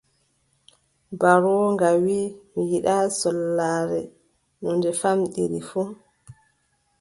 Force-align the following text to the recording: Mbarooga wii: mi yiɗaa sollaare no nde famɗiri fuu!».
Mbarooga 1.13 1.87
wii: 2.03 2.35
mi 2.53 2.61
yiɗaa 2.71 3.05
sollaare 3.19 4.01
no 4.61 4.69
nde 4.77 4.89
famɗiri 4.99 5.59
fuu!». 5.69 5.89